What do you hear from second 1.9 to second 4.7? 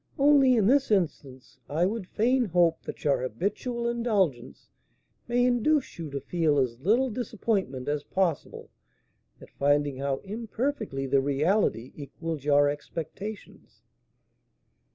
fain hope that your habitual indulgence